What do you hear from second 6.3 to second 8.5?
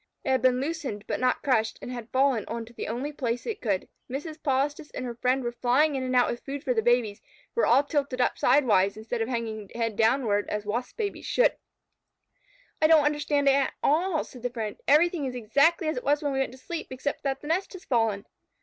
food for the babies, who were now all tilted up